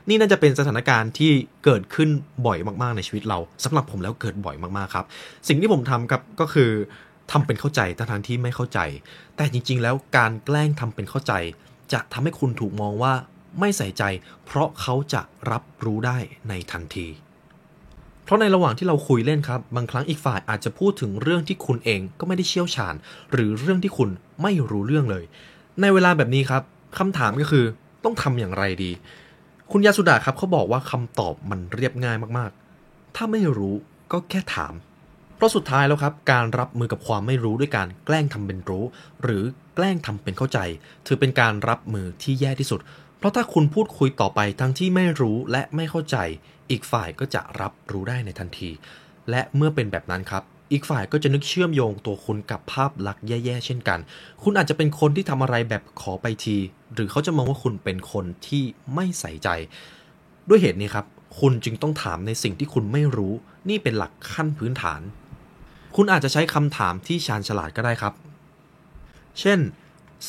[0.09, 1.31] นี่น่าจะเป็นสถานการณ์ที่
[1.65, 2.09] เกิดขึ้น
[2.47, 5.07] บ่อยมากๆในชีวิตเราสำหรับผมแล้วเกิดบ่อยมากๆครับ
[5.49, 6.71] สิ่งที่ผมทำครับก็คือ
[7.33, 8.79] ทำเป็นเข้าใจทั้งที่ไม่เข้าใจ
[9.37, 11.33] แต่จริง ๆ แล้วการแกล้งทำเป็นเข้าใจ
[11.93, 13.15] จะทำให้คุณถูกมองว่า
[13.61, 14.03] ไม่ใส่ใจ
[14.45, 16.19] เพราะเขาจะรับรู้ได้
[16.49, 17.07] ในทันที
[18.25, 22.95] เพราะในระหว่างที่เราคุยเล่นครับ บางครั้งอีกฝ่ายอาจจะพูดถึงเรื่องที่คุณเองก็ไม่ได้เชี่ยวชาญ
[23.33, 24.09] หรือเรื่องที่คุณ
[24.43, 25.25] ไม่รู้เรื่องเลย
[25.81, 26.63] ในเวลาแบบนี้ครับ
[26.99, 27.65] คำถามก็คือ
[28.05, 28.91] ต้องทำอย่างไรดี
[29.73, 33.75] คุณยาสุดาครับเขาบอกว่าคำตอบมันเรียบง่ายมากๆ ถ้าไม่รู้
[34.13, 34.75] ก็แค่ถาม
[35.37, 38.85] เพราะสุดท้ายแล้วครับ การรับมือกับความไม่รู้ด้วยการแกล้งทำเป็นรู้
[39.23, 39.43] หรือ
[39.77, 40.59] แกล้งทำเป็นเข้าใจ
[41.07, 42.81] ถือเป็นการรับมือที่แย่ที่สุด
[43.19, 46.17] เพราะถ้าคุณพูดคุยต่อไปทั้งที่ไม่รู้และไม่เข้าใจ
[46.71, 48.71] อีกฝ่ายก็จะรับรู้ได้ในทันที
[49.31, 53.99] และเมื่อเป็นแบบนั้นครับอีกฝ่ายก็จะนึกเชื่อมโยงตัวคุณกับภาพลักษณ์แย่ๆ เช่นกัน
[54.43, 56.57] คุณอาจจะเป็นคนที่ทำอะไรแบบขอไปที
[56.95, 58.63] หรือเขาจะมองว่าคุณเป็นคนที่
[58.95, 59.49] ไม่ใส่ใจ
[60.49, 61.07] ด้วยเหตุนี้ครับ
[61.41, 63.35] คุณจึงต้องถามในสิ่งที่คุณไม่รู้
[63.69, 65.01] นี่เป็นหลักขั้นพื้นฐาน
[65.97, 68.13] คุณอาจจะใช้คำถามที่ชาญฉลาดก็ได้ครับ
[69.41, 69.59] เช่น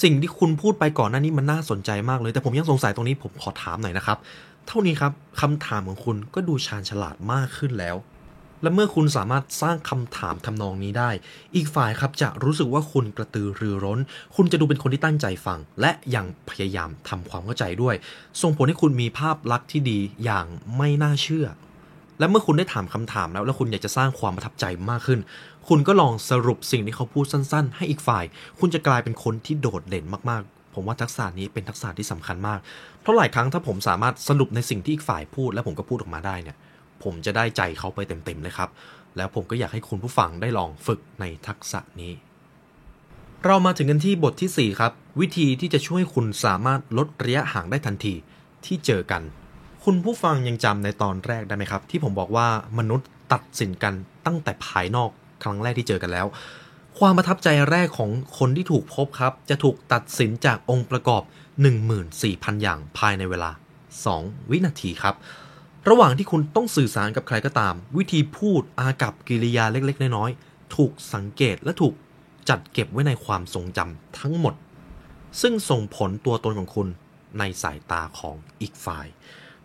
[0.02, 4.18] สิ่งที่คุณพูดไปก่อนหน้านี้มันน่าสนใจมากเลย แต่ผมยังสงสัยตรงนี้ผมขอถามหน่อยนะครับ
[4.68, 7.98] เท่านี้ครับคำถามของคุณก็ดูชาญฉลาดมากขึ้นแล้ว
[8.62, 11.10] และเมื่อคุณสามารถสร้างคำถามทำนองนี้ได้
[11.56, 14.00] อีกฝ่ายครับจะรู้สึกว่าคุณกระตือรือร้น
[14.36, 17.96] คุณจะดูเป็นคนที่ตั้งใจฟัง และยังพยายามทำความเข้าใจด้วย
[18.42, 21.48] ส่งผลให้คุณมีภาพลักษณ์ที่ดีอย่างไม่น่าเชื่อ
[22.20, 25.20] และเมื่อคุณได้ถามคำถามแล้ว แล้วคุณอยากจะสร้างความประทับใจมากขึ้น
[25.68, 28.26] คุณก็ลองสรุปสิ่งที่เขาพูดสั้น ๆ ให้อีกฝ่าย
[28.60, 32.60] คุณจะกลายเป็นคนที่โดดเด่นมากๆ ผมว่าทักษะนี้เป็นทักษะที่สำคัญมาก
[33.02, 36.58] เพราะหลายครั้งถ้าผมสามารถสรุปในสิ่งที่อีกฝ่ายพูด และผมก็พูดออกมาได้เนี่ย
[37.04, 38.70] ผมจะได้ใจเขาไปเต็มๆเลยครับ
[39.18, 42.14] แล้วผมก็อยากให้คุณผู้ฟังได้ลองฝึกในทักษะนี้
[43.46, 48.14] เรามาถึงกันที่บทที่ 4 ครับ วิธีที่จะช่วยคุณสามารถลดระยะห่างได้ทันที
[48.66, 49.22] ที่เจอกัน
[49.90, 52.48] คุณผู้ฟังยังจำในตอนแรกได้ไหมครับ ที่ผมบอกว่า
[52.80, 53.94] มนุษย์ตัดสินกัน
[54.26, 55.10] ตั้งแต่ภายนอก
[55.44, 56.28] ครั้งแรกที่เจอกันแล้ว
[57.00, 61.24] ความประทับใจแรกของคนที่ถูกพบครับ จะถูกตัดสินจากองค์ประกอบ
[61.92, 63.52] 14,000 อย่างภายในเวลา
[64.02, 65.16] 2 วินาทีครับ
[65.90, 71.94] ระหว่างที่คุณต้องสื่อสารกับใครก็ตาม วิธีพูดอากับกิริยาเล็ก ๆ น้อยๆถูกสังเกตและถูก
[72.50, 74.54] จัดเก็บไว้ในความทรงจำทั้งหมด
[75.42, 76.88] ซึ่งส่งผลตัวตนของคุณ
[77.40, 79.08] ในสายตาของอีกฝ่าย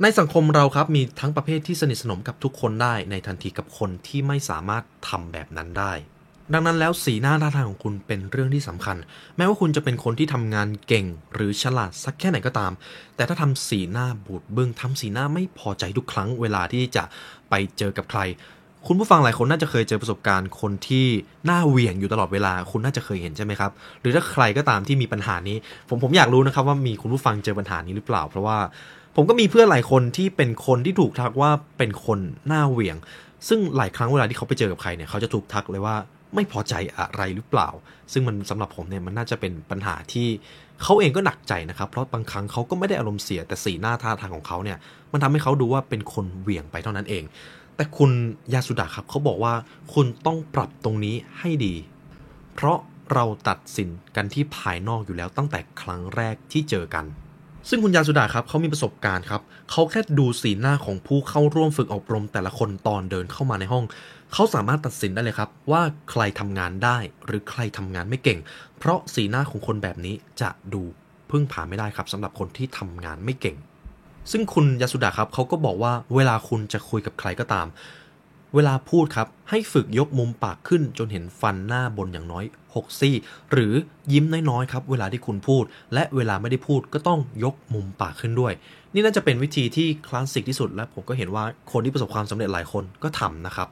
[0.04, 5.92] ในสังคมเราครับมีทั้งประเภทที่สนิทสนมกับทุกคนได้ในทันทีกับคนที่ไม่สามารถทำแบบนั้นได้
[6.52, 8.96] ดังนั้นแล้วสีหน้าท่าทางของคุณเป็นเรื่องที่สำคัญ
[9.36, 12.72] แม้ว่าคุณจะเป็นคนที่ทำงานเก่ง หรือฉลาดสักแค่ไหนก็ตาม
[13.16, 17.04] แต่ถ้าทำสีหน้าบูดบึง้งทำสีหน้าไม่พอใจทุกครั้งเวลาที่จะ
[17.50, 18.20] ไปเจอกับใคร
[18.86, 21.06] คุณผู้ฟังหลายคนน่าจะเคยเจอประสบการณ์คนที่
[21.46, 25.56] หน้าเหวี่ยงอยู่ตลอดเวลา คุณน่าจะเคยเห็นใช่ไหมครับ หรือถ้าใครก็ตามที่มีปัญหานี้
[25.88, 28.58] ผมผมอยากรู้นะครับว่ามีคุณผู้ฟังเจอปัญหานี้หรือเปล่า เพราะว่า
[29.16, 32.96] ผมก็มีเพื่อนหลายคนที่เป็นคนที่ถูกทักว่าเป็นคนหน้าเหวี่ยง
[33.48, 35.96] ซึ่งหลายครั้งเวลาที่เขาไปเจอกับใครเนี่ยเขาจะถูกทักเลยว่า
[36.34, 37.68] ไม่พอใจอะไรหรือเปล่า
[38.12, 40.28] ซึ่งมันสำหรับผมเนี่ยมันน่าจะเป็นปัญหาที่
[40.82, 44.78] เขาเองก็หนักใจนะครับ เพราะบางครั้งเขาก็ไม่ได้อารมณ์เสียแต่สีหน้าท่าทางของเขาเนี่ย
[45.12, 47.24] มันทำให้เขาดูว่าเป็นคนเหวี่ยงไปเท่านั้นเอง
[47.76, 48.10] แต่คุณ
[48.52, 49.54] ยาสุดะครับเขาบอกว่า
[49.94, 51.74] คุณต้องปรับตรงนี้ให้ดี
[52.54, 52.78] เพราะ
[53.12, 57.04] เราตัดสินกันที่ภายนอกอยู่แล้วตั้งแต่ครั้งแรกที่เจอกัน
[57.68, 63.84] ซึ่งคุณยาสุดาครับเขามีประสบการณ์ครับเขาแค่ดูสีหน้าของผู้เข้าร่วมฝึกอบรมแต่ละคนตอนเดินเข้ามาในห้อง
[64.32, 68.38] เขาสามารถตัดสินได้เลยครับ ว่าใครทำงานได้หรือใครทำงานไม่เก่ง
[68.78, 70.82] เพราะสีหน้าของคนแบบนี้จะดู
[71.30, 73.56] พึ่งพาไม่ได้ครับสำหรับคนที่ทำงานไม่เก่ง
[74.30, 77.66] ซึ่งคุณยาสุดาครับเขาก็บอกว่าเวลาคุณจะคุยกับใครก็ตาม
[78.54, 82.44] เวลาพูดครับให้ฝึกยกมุมปากขึ้นจนเห็นฟันหน้าบนอย่างน้อย
[82.76, 83.14] 6 ซี่
[83.52, 83.72] หรือ
[84.12, 88.52] ยิ้มน้อยๆครับเวลาที่คุณพูด และเวลาไม่ได้พูดก็ต้องยกมุมปากขึ้นด้วย
[88.94, 93.68] นี่น่าจะเป็นวิธีที่คลาสสิกที่สุด และผมก็เห็นว่าคนที่ประสบความสำเร็จหลายคนก็ทำนะครับ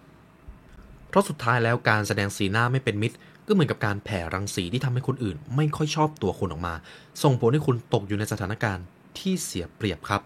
[1.09, 6.75] เพราะสุดท้ายแล้วการแสดงสีหน้าไม่เป็นมิตร ก็เหมือนกับการแผ่รังสีที่ทำให้คนอื่น ไม่ค่อยชอบตัวคุณออกมา
[7.23, 8.85] ส่งผลให้คุณตกอยู่ในสถานการณ์
[9.19, 10.23] ที่เสียเปรียบครับ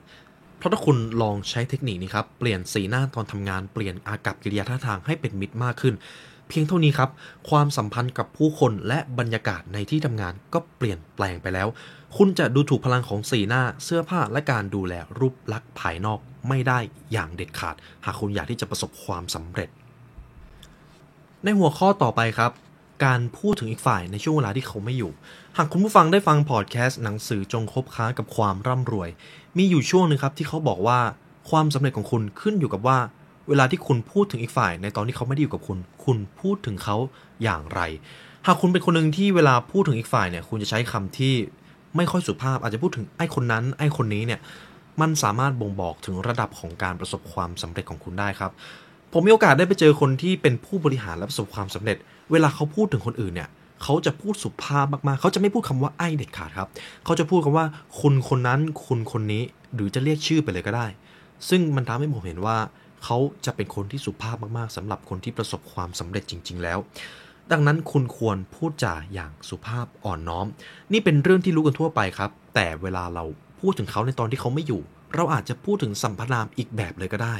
[0.58, 5.94] เพราะถ้าคุณลองใช้เทคนิคนี้ครับ เปลี่ยนสีหน้าตอนทำงาน เปลี่ยนอากับกิริยาท่าทางให้เป็นมิตรมากขึ้น
[6.48, 7.10] เพียงเท่านี้ครับ
[7.50, 11.68] ความสัมพันธ์กับผู้คนและบรรยากาศในที่ทำงานก็เปลี่ยนแปลงไปแล้ว
[12.16, 16.78] คุณจะดูถูกพลังของสีหน้าเสื้อผ้าและการดูแลรูปลักษณ์ภายนอกไม่ได้
[17.12, 19.68] อย่างเด็ดขาด หากคุณอยากที่จะประสบความสำเร็จ
[21.44, 22.52] ในหัวข้อต่อไปครับ
[23.04, 25.12] การพูดถึงอีกฝ่ายในช่วงเวลาที่เขาไม่อยู่
[25.56, 29.08] หากคุณผู้ฟังได้ฟังพอดแคสต์หนังสือจงคบค้ากับความร่ำรวย
[29.56, 31.00] มีอยู่ช่วงหนึ่งครับที่เขาบอกว่า
[31.50, 32.98] ความสำเร็จของคุณขึ้นอยู่กับว่า
[33.48, 36.96] เวลาที่คุณพูดถึงอีกฝ่าย ในตอนที่เขาไม่ได้อยู่กับคุณ คุณพูดถึงเขา
[37.42, 37.80] อย่างไร
[38.46, 41.34] หากคุณเป็นคนหนึ่งที่เวลาพูดถึงอีกฝ่ายเนี่ย คุณจะใช้คำที่
[41.96, 44.40] ไม่ค่อยสุภาพ อาจจะพูดถึงไอ้คนนั้น ไอ้คนนี้เนี่ย
[45.00, 48.50] มันสามารถบ่งบอกถึงระดับของการประสบความสำเร็จของคุณได้ครับ
[49.12, 51.96] ผมมีโอกาสได้ไปเจอคนที่เป็นผู้บริหารและประสบความสำเร็จ
[52.32, 53.48] เวลาเขาพูดถึงคนอื่นเนี่ย
[53.82, 56.68] เขาจะพูดสุภาพมากๆ เขาจะไม่พูดคำว่าไอ้เด็ดขาดครับ
[57.04, 57.66] เขาจะพูดคำว่า
[58.00, 59.42] คุณคนนั้น คุณคนนี้
[59.74, 60.86] หรือจะเรียกชื่อไปเลยก็ได้
[61.48, 62.56] ซึ่งมันทำให้ผมเห็นว่า
[63.04, 66.78] เขาจะเป็นคนที่สุภาพมากๆสำหรับคนที่ประสบความสำเร็จจริง ๆ แล้ว
[67.52, 70.46] ดังนั้นคุณควรพูดจาอย่างสุภาพอ่อนน้อม
[70.92, 73.24] นี่เป็นเรื่องที่รู้กันทั่วไปครับ แต่เวลาเรา
[73.60, 74.82] พูดถึงเขาในตอนที่เขาไม่อยู่
[75.14, 77.36] เราอาจจะพูดถึงสัมพนามอีกแบบเลยก็ได้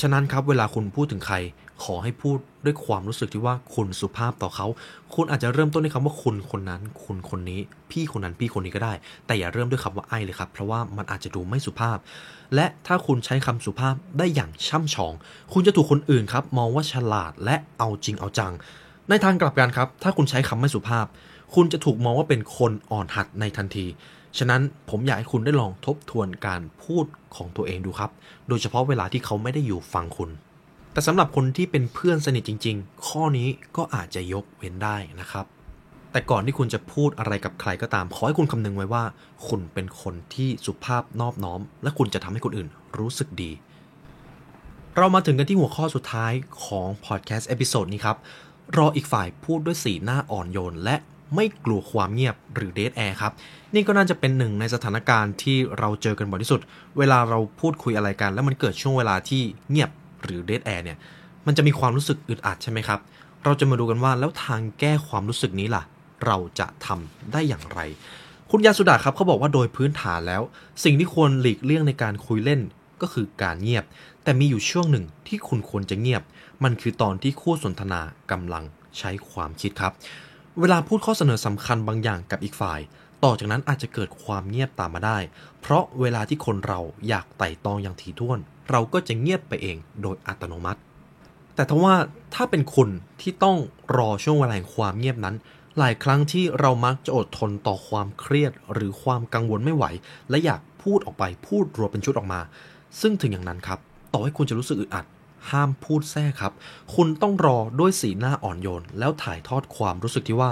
[0.00, 1.36] ฉะนั้นครับเวลาคุณพูดถึงใคร
[1.84, 4.66] ขอให้พูดด้วยความรู้สึกที่ว่าคุณสุภาพต่อเขา
[5.14, 7.60] คุณอาจจะเริ่มต้นด้วยคำว่าคุณคนนั้น คุณคนนี้
[7.90, 8.92] พี่คนนั้น พี่คนนี้ก็ได้
[9.26, 11.98] แต่อย่าเริ่มด้วยคำว่าไอ้เลยครับ เพราะว่ามันอาจจะดูไม่สุภาพ
[12.54, 15.12] และถ้าคุณใช้คำสุภาพได้อย่างช่ำชอง
[15.52, 18.52] คุณจะถูกคนอื่นครับ มองว่าฉลาดและเอาจริงเอาจัง
[19.08, 21.06] ในทางกลับกันครับ ถ้าคุณใช้คำไม่สุภาพ
[21.54, 23.86] คุณจะถูกมองว่าเป็นคนอ่อนหัดในทันที
[24.38, 28.10] ฉะนั้นผมอยากให้คุณได้ลองทบทวนการพูดของตัวเองดูครับ
[28.48, 30.30] โดยเฉพาะเวลาที่เขาไม่ได้อยู่ฟังคุณ
[30.96, 35.46] แต่สำหรับคนที่เป็นเพื่อนสนิทจริง ๆ ข้อนี้ก็อาจจะยกเว้นได้นะครับ
[36.12, 39.04] แต่ก่อนที่คุณจะพูดอะไรกับใครก็ตาม ขอให้คุณคำนึงไว้ว่า
[39.48, 43.50] คุณเป็นคนที่สุภาพนอบน้อม และคุณจะทำให้คนอื่นรู้สึกดี
[44.96, 46.32] เรามาถึงกันที่หัวข้อสุดท้าย
[46.64, 48.16] ของพอดแคสต์ episode นี้ครับ
[48.76, 50.96] รออีกฝ่ายพูดด้วยสีหน้าอ่อนโยน และ
[51.34, 53.32] ไม่กลัวความเงียบหรือเดทแอร์ครับ
[53.74, 56.60] นี่ก็น่าจะเป็นหนึ่งในสถานการณ์ที่เราเจอกันบ่อยที่สุด
[56.98, 59.90] เวลาเราพูดคุยอะไรกัน แล้วมันเกิดช่วงเวลาที่เงียบ
[60.26, 60.98] หรือเดทแอร์เนี่ย
[61.46, 63.00] มันจะมีความรู้สึกอึดอัดใช่ไหมครับ
[63.44, 65.82] เราจะมาดูกันว่าแล้วทางแก้ความรู้สึกนี้ล่ะ
[66.26, 67.80] เราจะทำได้อย่างไร
[68.50, 70.42] คุณยาสุดาครับเขาบอกว่าโดยพื้นฐานแล้ว
[70.84, 72.60] สิ่งที่ควรหลีกเลี่ยงในการคุยเล่น
[73.02, 73.84] ก็คือการเงียบ
[74.22, 76.22] แต่มีอยู่ช่วงหนึ่งที่คุณควรจะเงียบ
[76.64, 78.64] มันคือตอนที่คู่สนทนากำลัง
[78.98, 79.92] ใช้ความคิดครับ
[80.60, 82.80] เวลาพูดข้อเสนอสำคัญบางอย่างกับอีกฝ่าย
[83.24, 85.18] ต่อจากนั้นอาจจะเกิดความเงียบตามมาได้
[85.60, 88.38] เพราะเวลาที่คนเราอยากไต่ตองอย่างถี่ถ้วน
[88.70, 90.80] เราก็จะเงียบไปเองโดยอัตโนมัติ
[91.54, 91.94] แต่ถ้าว่า
[92.34, 92.88] ถ้าเป็นคุณ
[93.20, 93.58] ที่ต้อง
[93.96, 95.36] รอช่วงเวลาแห่งความเงียบนั้น
[95.78, 99.84] หลายครั้งที่เรามักจะอดทนต่อความเครียดหรือความกังวลไม่ไหว
[100.30, 102.40] และอยากพูดออกไปพูดรวมเป็นชุดออกมา
[103.00, 103.78] ซึ่งถึงอย่างนั้นครับ
[104.12, 105.06] ต่อให้คุณจะรู้สึกอึดอัด
[105.50, 106.52] ห้ามพูดแทรกครับ
[106.94, 110.50] คุณต้องรอด้วยสีหน้าอ่อนโยน แล้วถ่ายทอดความรู้สึกที่ว่า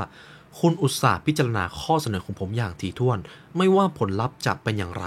[0.60, 3.18] คุณอุตส่าห์พิจารณาข้อเสนอของผมอย่างถี่ถ้วน
[3.56, 5.04] ไม่ว่าผลลัพธ์จะเป็นอย่างไร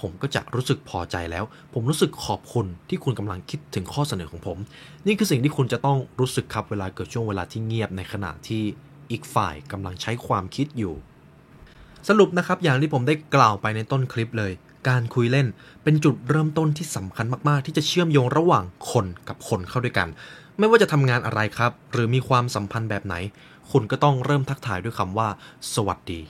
[0.00, 4.58] ผมก็จะรู้สึกพอใจแล้ว ผมรู้สึกขอบคุณที่คุณกำลังคิดถึงข้อเสนอของผม
[5.06, 8.62] นี่คือสิ่งที่คุณจะต้องรู้สึกครับเวลาเกิดช่วงเวลาที่เงียบในขณะที่
[9.10, 10.94] อีกฝ่ายกำลังใช้ความคิดอยู่
[12.08, 14.52] สรุปนะครับอย่างที่ผมได้กล่าวไปในต้นคลิปเลย
[14.88, 15.46] การคุยเล่น
[15.82, 20.08] เป็นจุดเริ่มต้นที่สำคัญมากๆ ที่จะเชื่อมโยงระหว่างคนกับคนเข้าด้วยกัน
[20.58, 23.14] ไม่ว่าจะทำงานอะไรครับ หรือมีความสัมพันธ์แบบไหน
[23.72, 25.28] คุณก็ต้องเริ่มทักทายด้วยคำว่า
[25.74, 26.20] สวัสดี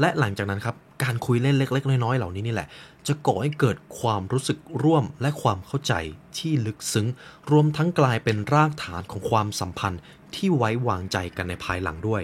[0.00, 2.68] และหลังจากนั้นครับการคุยเล่นเล็ก ๆ น้อยๆเหล่านี้นี่แหละ
[3.06, 5.92] จะก่อให้เกิดความรู้สึกร่วมและความเข้าใจ
[6.38, 7.06] ที่ลึกซึ้ง
[7.50, 10.00] รวมทั้งกลายเป็นรากฐานของความสัมพันธ์
[10.34, 12.22] ที่ไว้วางใจกันในภายหลังด้วย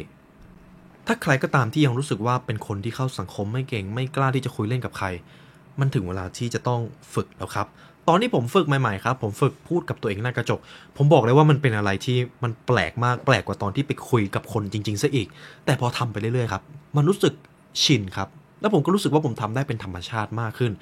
[1.07, 5.07] ถ้าใครก็ตามที่ยังรู้สึกว่าเป็นคนที่เข้าสังคมไม่เก่ง ไม่กล้าที่จะคุยเล่นกับใคร
[5.81, 6.81] มันถึงเวลาที่จะต้อง
[7.15, 7.67] ฝึกแล้วครับ
[8.09, 10.61] ตอนที่ผมฝึกใหม่ๆครับ ผมฝึกพูดกับตัวเองหน้ากระจก
[10.97, 15.29] ผมบอกเลยว่ามันเป็นอะไรที่มันแปลกมากแปลกกว่าตอนที่ไปคุยกับคนจริงๆซะอีก
[15.65, 16.63] แต่พอทำไปเรื่อยๆครับ
[16.97, 17.35] มันรู้สึก
[17.83, 18.29] ชินครับ
[18.61, 20.73] แล้วผมก็รู้สึกว่าผมทำได้เป็นธรรมชาติมากขึ้น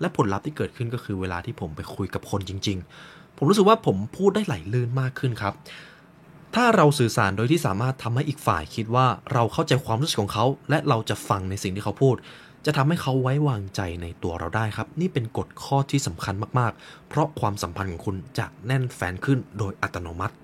[0.00, 5.54] และผลลัพธ์ที่เกิดขึ้นก็คือเวลาที่ผมไปคุยกับคนจริง ๆ ผมรู้สึกว่าผมพูดได้ไหลลื่นมากขึ้นครับ
[6.54, 12.16] ถ้าเราสื่อสารโดยที่สามารถทำให้อีกฝ่ายคิดว่าเราเข้าใจความรู้สึกของเขา และเราจะฟังในสิ่งที่เขาพูด
[12.66, 20.34] จะทำให้เขาไว้วางใจในตัวเราได้ครับ นี่เป็นกฎข้อที่สำคัญมากๆ เพราะความสัมพันธ์ของคุณจะแน่นแฟนขึ้นโดยอัตโนมัติ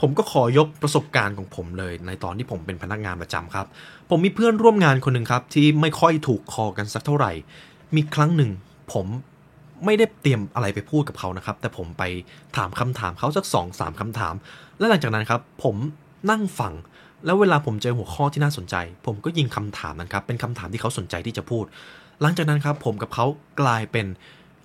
[0.00, 3.66] ผมก็ขอยกประสบการณ์ของผมเลย ในตอนที่ผมเป็นพนักงานประจำครับ
[4.10, 7.32] ผมมีเพื่อนร่วมงานคนหนึ่งครับ ที่ไม่ค่อยถูกคอกันสักเท่าไหร่
[7.96, 8.50] มีครั้งหนึ่ง
[8.92, 9.06] ผม
[9.84, 12.02] ไม่ได้เตรียมอะไรไปพูดกับเขานะครับ แต่ผมไป
[12.56, 14.34] ถามคำถามเขาสักสองสามคำถาม
[14.78, 15.76] และหลังจากนั้นครับ ผม
[16.30, 16.72] นั่งฟัง
[17.24, 18.74] แล้วเวลาผมเจอหัวข้อที่น่าสนใจ
[19.06, 21.64] ผมก็ยิงคำถามนั้นครับ เป็นคำถามที่เขาสนใจที่จะพูด
[22.20, 23.26] หลังจากนั้นครับผมกับเขา
[23.60, 24.06] กลายเป็น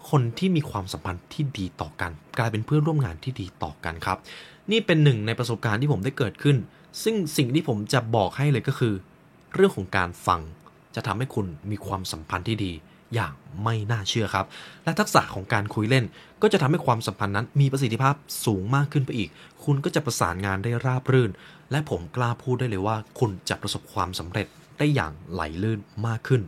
[0.09, 4.17] คนที่มีความสัมพันธ์ที่ดีต่อกัน กลายเป็นเพื่อนร่วมงานที่ดีต่อกันครับ
[4.71, 6.57] นี่เป็นหนึ่งในประสบการณ์ที่ผมได้เกิดขึ้น
[7.03, 8.93] ซึ่งสิ่งที่ผมจะบอกให้เลยก็คือ
[9.55, 10.41] เรื่องของการฟัง
[10.95, 12.71] จะทำให้คุณมีความสัมพันธ์ที่ดี
[13.13, 14.45] อย่างไม่น่าเชื่อครับ
[14.83, 16.05] และทักษะของการคุยเล่น
[16.41, 19.29] ก็จะทำให้ความสัมพันธ์นั้นมีประสิทธิภาพสูงมากขึ้นไปอีก
[19.63, 21.31] คุณก็จะประสานงานได้ราบรื่น
[21.71, 24.47] และผมกล้าพูดได้เลยว่า คุณจะประสบความสำเร็จ
[24.77, 26.41] ได้อย่างไหลลื่นมากขึ้น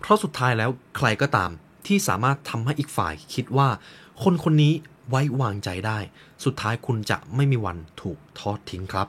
[0.00, 1.50] เพราะสุดท้ายแล้วใครก็ตาม
[1.86, 3.68] ที่สามารถทำให้อีกฝ่ายคิดว่า
[4.22, 4.72] คนคนนี้
[5.08, 5.98] ไว้วางใจได้
[6.44, 9.06] สุดท้ายคุณจะไม่มีวันถูกทอดทิ้งครับ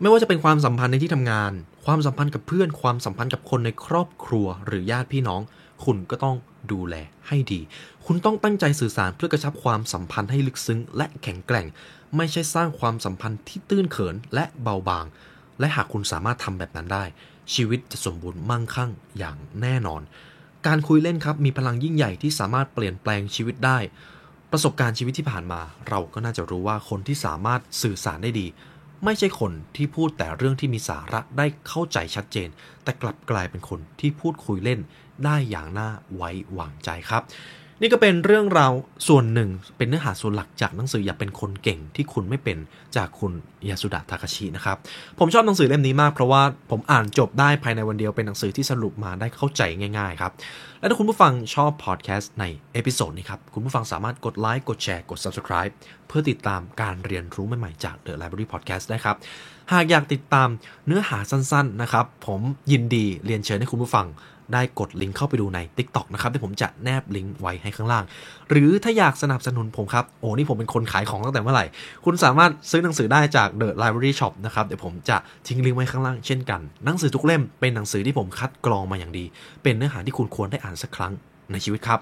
[0.00, 1.52] ไม่ว่าจะเป็นความสัมพันธ์ในที่ทำงาน
[1.84, 5.40] ความสัมพันธ์กับเพื่อน ความสัมพันธ์กับคนในครอบครัวหรือญาติพี่น้อง
[5.84, 6.36] คุณก็ต้อง
[6.72, 6.94] ดูแล
[7.28, 7.60] ให้ดี
[8.06, 11.66] คุณต้องตั้งใจสื่อสารเพื่อกระชับความสัมพันธ์ให้ลึกซึ้ง และแข็งแกร่ง
[12.16, 15.06] ไม่ใช่สร้างความสัมพันธ์ที่ตื้นเขินและเบาบาง
[15.60, 17.04] และหากคุณสามารถทำแบบนั้นได้
[17.54, 20.02] ชีวิตจะสมบูรณ์มั่งคั่งอย่างแน่นอน
[20.66, 23.78] การคุยเล่นครับมีพลังยิ่งใหญ่ที่สามารถเปลี่ยนแปลงชีวิตได้
[24.50, 28.46] ประสบการณ์ชีวิตที่ผ่านมา เราก็น่าจะรู้ว่าคนที่สามารถสื่อสารได้ดี
[29.04, 32.48] ไม่ใช่คนที่พูดแต่เรื่องที่มีสาระได้เข้าใจชัดเจน
[32.84, 34.80] แต่กลับกลายเป็นคนที่พูดคุยเล่น
[35.24, 37.24] ได้อย่างน่าไว้วางใจครับ
[37.80, 38.72] นี่ก็เป็นเรื่องราว
[39.08, 42.58] ส่วนหนึ่งเป็นเนื้อหาส่วนหลักจากหนังสืออย่าเป็นคนเก่งที่คุณไม่เป็น
[42.96, 43.32] จากคุณ
[43.68, 44.76] ยาสุดะทาคาชินะครับ
[45.18, 49.62] ผมชอบหนังสือเล่มนี้มากเพราะว่าผมอ่านจบได้ภายในวันเดียวเป็นหนังสือที่สรุปมาได้เข้าใจ
[49.98, 50.32] ง่ายๆครับ
[50.80, 55.72] และถ้าคุณผู้ฟังชอบพอดแคสต์ในepisode นี้ครับ คุณผู้ฟังสามารถกดไลค์กดแชร์กด subscribe
[56.08, 59.16] เพื่อติดตามการเรียนรู้ใหม่ๆจาก The Library Podcast ได้ครับ
[59.72, 60.48] หากอยากติดตาม
[60.86, 62.40] เนื้อหาสั้นๆนะครับ ผม
[62.72, 64.06] ยินดีเรียนเชิญให้คุณผู้ฟัง
[64.52, 68.04] ได้กดลิงก์เข้าไปดูใน TikTok นะครับที่ผมจะแนบลิงก์ไว้ให้ข้างล่าง
[68.50, 71.66] หรือถ้าอยากสนับสนุนผมครับโอ้นี่ผมเป็นคนขายของตั้งแต่เมื่อไหร่
[72.04, 79.24] คุณสามารถซื้อหนังสือได้จาก The Library Shop นะครับเดี๋ยวผมจะทิ้งลิงก์ไว้ข้างล่างเช่นกัน หนังสือทุกเล่มเป็นหนังสือที่ผมคัดกรองมาอย่างดี
[79.62, 81.12] เป็นเนื้อหาที่คุณควรได้อ่านสักครั้ง
[81.52, 81.98] ในชีวิตครับ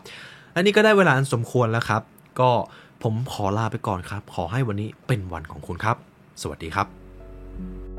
[0.53, 2.03] และนี่ก็ได้เวลาอันสมควรแล้วครับ
[2.41, 2.51] ก็
[3.03, 5.97] ผมขอลาไปก่อนครับ ขอให้วันนี้เป็นวันของคุณครับ
[6.43, 7.92] สวัสดีครับ